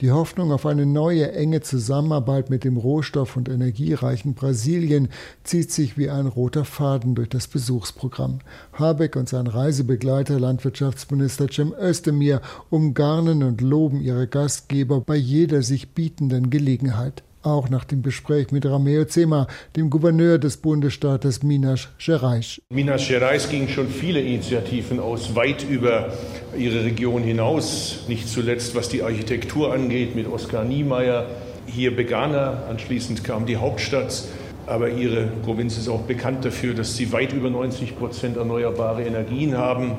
Die 0.00 0.12
Hoffnung 0.12 0.52
auf 0.52 0.64
eine 0.64 0.86
neue 0.86 1.32
enge 1.32 1.60
Zusammenarbeit 1.60 2.50
mit 2.50 2.62
dem 2.62 2.76
rohstoff- 2.76 3.36
und 3.36 3.48
energiereichen 3.48 4.34
Brasilien 4.34 5.08
zieht 5.42 5.72
sich 5.72 5.98
wie 5.98 6.08
ein 6.08 6.28
roter 6.28 6.64
Faden 6.64 7.16
durch 7.16 7.28
das 7.28 7.48
Besuchsprogramm. 7.48 8.38
Habeck 8.74 9.16
und 9.16 9.28
sein 9.28 9.48
Reisebegleiter 9.48 10.38
Landwirtschaftsminister 10.38 11.48
Cem 11.50 11.74
Özdemir 11.76 12.42
umgarnen 12.70 13.42
und 13.42 13.60
loben 13.60 14.00
ihre 14.00 14.28
Gastgeber 14.28 15.00
bei 15.00 15.16
jeder 15.16 15.62
sich 15.62 15.94
bietenden 15.94 16.48
Gelegenheit 16.48 17.24
auch 17.48 17.68
nach 17.68 17.84
dem 17.84 18.02
Gespräch 18.02 18.52
mit 18.52 18.66
Rameo 18.66 19.04
Zema, 19.04 19.46
dem 19.76 19.90
Gouverneur 19.90 20.38
des 20.38 20.56
Bundesstaates 20.58 21.42
Minas 21.42 21.88
Gerais. 22.04 22.60
Minas 22.70 23.08
Gerais 23.08 23.48
gingen 23.48 23.68
schon 23.68 23.88
viele 23.88 24.20
Initiativen 24.20 25.00
aus, 25.00 25.34
weit 25.34 25.64
über 25.68 26.12
ihre 26.56 26.84
Region 26.84 27.22
hinaus, 27.22 28.04
nicht 28.08 28.28
zuletzt 28.28 28.74
was 28.74 28.88
die 28.88 29.02
Architektur 29.02 29.72
angeht 29.72 30.14
mit 30.14 30.26
Oskar 30.26 30.64
Niemeyer. 30.64 31.26
Hier 31.66 31.94
begann 31.94 32.32
er, 32.32 32.66
anschließend 32.68 33.24
kam 33.24 33.46
die 33.46 33.56
Hauptstadt, 33.56 34.24
aber 34.66 34.90
ihre 34.90 35.26
Provinz 35.44 35.76
ist 35.78 35.88
auch 35.88 36.02
bekannt 36.02 36.44
dafür, 36.44 36.74
dass 36.74 36.96
sie 36.96 37.12
weit 37.12 37.32
über 37.32 37.50
90 37.50 37.98
Prozent 37.98 38.36
erneuerbare 38.36 39.02
Energien 39.02 39.56
haben. 39.56 39.92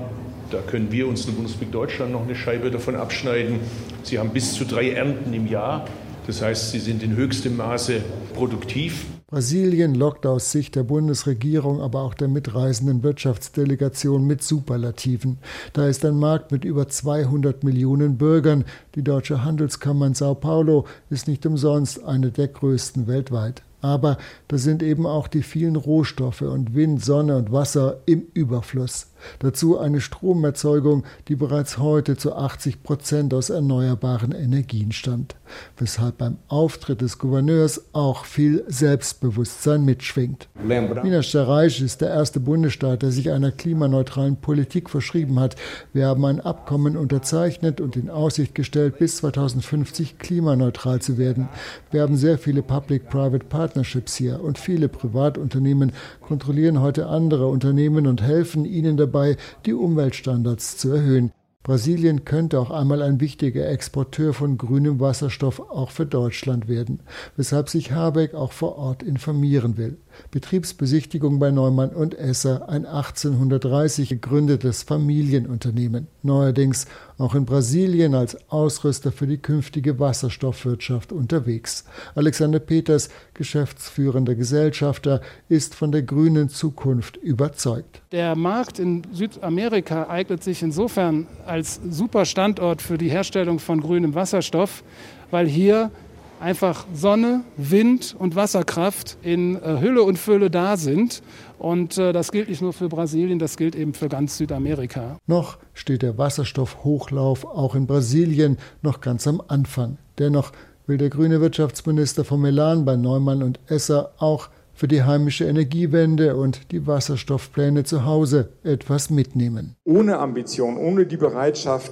Da 0.51 0.59
können 0.61 0.91
wir 0.91 1.07
uns 1.07 1.25
in 1.27 1.35
Bundesrepublik 1.35 1.71
Deutschland 1.71 2.11
noch 2.11 2.23
eine 2.23 2.35
Scheibe 2.35 2.71
davon 2.71 2.95
abschneiden. 2.95 3.59
Sie 4.03 4.17
haben 4.17 4.31
bis 4.31 4.53
zu 4.53 4.65
drei 4.65 4.91
Ernten 4.91 5.31
im 5.33 5.47
Jahr. 5.47 5.85
Das 6.29 6.43
heißt, 6.43 6.69
sie 6.69 6.79
sind 6.79 7.01
in 7.01 7.15
höchstem 7.15 7.57
Maße 7.57 8.03
produktiv. 8.35 9.07
Brasilien 9.25 9.95
lockt 9.95 10.27
aus 10.27 10.51
Sicht 10.51 10.75
der 10.75 10.83
Bundesregierung, 10.83 11.81
aber 11.81 12.01
auch 12.01 12.13
der 12.13 12.27
mitreisenden 12.27 13.01
Wirtschaftsdelegation 13.01 14.27
mit 14.27 14.43
Superlativen. 14.43 15.39
Da 15.73 15.87
ist 15.87 16.05
ein 16.05 16.19
Markt 16.19 16.51
mit 16.51 16.65
über 16.65 16.87
200 16.87 17.63
Millionen 17.63 18.19
Bürgern. 18.19 18.65
Die 18.93 19.03
Deutsche 19.03 19.43
Handelskammer 19.43 20.05
in 20.05 20.13
Sao 20.13 20.35
Paulo 20.35 20.85
ist 21.09 21.27
nicht 21.27 21.47
umsonst 21.47 22.03
eine 22.03 22.29
der 22.29 22.49
größten 22.49 23.07
weltweit. 23.07 23.63
Aber 23.81 24.17
da 24.49 24.57
sind 24.57 24.83
eben 24.83 25.05
auch 25.05 25.27
die 25.27 25.41
vielen 25.41 25.77
Rohstoffe 25.77 26.41
und 26.41 26.75
Wind, 26.75 27.03
Sonne 27.03 27.37
und 27.37 27.51
Wasser 27.51 28.01
im 28.05 28.23
Überfluss. 28.33 29.07
Dazu 29.39 29.77
eine 29.77 30.01
Stromerzeugung, 30.01 31.03
die 31.27 31.35
bereits 31.35 31.77
heute 31.77 32.17
zu 32.17 32.35
80 32.35 32.83
Prozent 32.83 33.33
aus 33.33 33.49
erneuerbaren 33.49 34.33
Energien 34.33 34.91
stammt, 34.91 35.35
weshalb 35.77 36.17
beim 36.19 36.37
Auftritt 36.47 37.01
des 37.01 37.17
Gouverneurs 37.17 37.93
auch 37.93 38.25
viel 38.25 38.63
Selbstbewusstsein 38.67 39.85
mitschwingt. 39.85 40.47
Minas 40.63 41.31
Gerais 41.31 41.79
ist 41.79 42.01
der 42.01 42.09
erste 42.09 42.39
Bundesstaat, 42.39 43.01
der 43.01 43.11
sich 43.11 43.31
einer 43.31 43.51
klimaneutralen 43.51 44.37
Politik 44.37 44.89
verschrieben 44.89 45.39
hat. 45.39 45.55
Wir 45.93 46.07
haben 46.07 46.25
ein 46.25 46.39
Abkommen 46.39 46.97
unterzeichnet 46.97 47.81
und 47.81 47.95
in 47.95 48.09
Aussicht 48.09 48.55
gestellt, 48.55 48.99
bis 48.99 49.17
2050 49.17 50.19
klimaneutral 50.19 51.01
zu 51.01 51.17
werden. 51.17 51.49
Wir 51.91 52.01
haben 52.01 52.17
sehr 52.17 52.37
viele 52.37 52.61
Public-Private 52.61 53.45
Partnerships 53.45 54.15
hier 54.15 54.43
und 54.43 54.57
viele 54.57 54.89
Privatunternehmen 54.89 55.91
kontrollieren 56.21 56.81
heute 56.81 57.07
andere 57.07 57.47
Unternehmen 57.47 58.07
und 58.07 58.21
helfen 58.21 58.65
ihnen 58.65 58.97
dabei, 58.97 59.37
die 59.65 59.73
Umweltstandards 59.73 60.77
zu 60.77 60.91
erhöhen. 60.91 61.31
Brasilien 61.69 62.25
könnte 62.25 62.59
auch 62.59 62.71
einmal 62.71 63.03
ein 63.03 63.19
wichtiger 63.19 63.69
Exporteur 63.69 64.33
von 64.33 64.57
grünem 64.57 64.99
Wasserstoff 64.99 65.59
auch 65.59 65.91
für 65.91 66.07
Deutschland 66.07 66.67
werden, 66.67 67.01
weshalb 67.37 67.69
sich 67.69 67.91
Habeck 67.91 68.33
auch 68.33 68.53
vor 68.53 68.79
Ort 68.79 69.03
informieren 69.03 69.77
will. 69.77 69.99
Betriebsbesichtigung 70.31 71.39
bei 71.39 71.51
Neumann 71.51 71.89
und 71.89 72.17
Esser, 72.17 72.69
ein 72.69 72.85
1830 72.85 74.09
gegründetes 74.09 74.83
Familienunternehmen, 74.83 76.07
neuerdings 76.23 76.85
auch 77.17 77.35
in 77.35 77.45
Brasilien 77.45 78.15
als 78.15 78.37
Ausrüster 78.49 79.11
für 79.11 79.27
die 79.27 79.37
künftige 79.37 79.99
Wasserstoffwirtschaft 79.99 81.11
unterwegs. 81.11 81.83
Alexander 82.15 82.59
Peters, 82.59 83.09
geschäftsführender 83.33 84.35
Gesellschafter, 84.35 85.21
ist 85.49 85.75
von 85.75 85.91
der 85.91 86.03
grünen 86.03 86.49
Zukunft 86.49 87.17
überzeugt. 87.17 88.01
Der 88.11 88.35
Markt 88.35 88.79
in 88.79 89.03
Südamerika 89.11 90.07
eignet 90.09 90.43
sich 90.43 90.63
insofern 90.63 91.27
als 91.45 91.79
super 91.89 92.25
Standort 92.25 92.81
für 92.81 92.97
die 92.97 93.09
Herstellung 93.09 93.59
von 93.59 93.81
grünem 93.81 94.15
Wasserstoff, 94.15 94.83
weil 95.31 95.47
hier 95.47 95.91
einfach 96.39 96.85
Sonne, 96.93 97.41
Wind 97.57 98.15
und 98.17 98.35
Wasserkraft 98.35 99.17
in 99.21 99.55
äh, 99.55 99.79
Hülle 99.79 100.03
und 100.03 100.17
Fülle 100.17 100.49
da 100.49 100.77
sind. 100.77 101.21
Und 101.57 101.97
äh, 101.97 102.13
das 102.13 102.31
gilt 102.31 102.49
nicht 102.49 102.61
nur 102.61 102.73
für 102.73 102.89
Brasilien, 102.89 103.39
das 103.39 103.57
gilt 103.57 103.75
eben 103.75 103.93
für 103.93 104.09
ganz 104.09 104.37
Südamerika. 104.37 105.17
Noch 105.27 105.57
steht 105.73 106.01
der 106.01 106.17
Wasserstoffhochlauf 106.17 107.45
auch 107.45 107.75
in 107.75 107.87
Brasilien 107.87 108.57
noch 108.81 109.01
ganz 109.01 109.27
am 109.27 109.41
Anfang. 109.47 109.97
Dennoch 110.17 110.51
will 110.87 110.97
der 110.97 111.09
grüne 111.09 111.41
Wirtschaftsminister 111.41 112.23
von 112.23 112.41
Melan 112.41 112.85
bei 112.85 112.95
Neumann 112.95 113.43
und 113.43 113.59
Esser 113.67 114.13
auch 114.17 114.49
für 114.73 114.87
die 114.87 115.03
heimische 115.03 115.45
Energiewende 115.45 116.37
und 116.37 116.71
die 116.71 116.87
Wasserstoffpläne 116.87 117.83
zu 117.83 118.05
Hause 118.05 118.49
etwas 118.63 119.09
mitnehmen. 119.09 119.75
Ohne 119.83 120.19
Ambition, 120.19 120.77
ohne 120.77 121.05
die 121.05 121.17
Bereitschaft, 121.17 121.91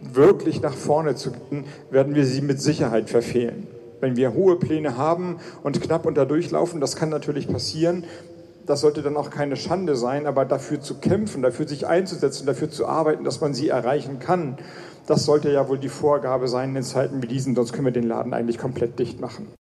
wirklich 0.00 0.62
nach 0.62 0.74
vorne 0.74 1.14
zu 1.14 1.32
gehen, 1.32 1.64
werden 1.90 2.14
wir 2.14 2.24
sie 2.24 2.40
mit 2.40 2.60
Sicherheit 2.60 3.10
verfehlen. 3.10 3.66
Wenn 4.02 4.16
wir 4.16 4.34
hohe 4.34 4.56
Pläne 4.56 4.96
haben 4.96 5.38
und 5.62 5.80
knapp 5.80 6.06
unter 6.06 6.26
durchlaufen, 6.26 6.80
das 6.80 6.96
kann 6.96 7.08
natürlich 7.08 7.46
passieren. 7.46 8.02
Das 8.66 8.80
sollte 8.80 9.00
dann 9.00 9.16
auch 9.16 9.30
keine 9.30 9.54
Schande 9.54 9.94
sein, 9.94 10.26
aber 10.26 10.44
dafür 10.44 10.80
zu 10.80 10.98
kämpfen, 10.98 11.40
dafür 11.40 11.68
sich 11.68 11.86
einzusetzen, 11.86 12.44
dafür 12.44 12.68
zu 12.68 12.86
arbeiten, 12.86 13.22
dass 13.22 13.40
man 13.40 13.54
sie 13.54 13.68
erreichen 13.68 14.18
kann, 14.18 14.58
das 15.06 15.24
sollte 15.24 15.52
ja 15.52 15.68
wohl 15.68 15.78
die 15.78 15.88
Vorgabe 15.88 16.48
sein 16.48 16.74
in 16.74 16.82
Zeiten 16.82 17.22
wie 17.22 17.28
diesen, 17.28 17.54
sonst 17.54 17.72
können 17.72 17.84
wir 17.84 17.92
den 17.92 18.08
Laden 18.08 18.34
eigentlich 18.34 18.58
komplett 18.58 18.98
dicht 18.98 19.20
machen. 19.20 19.48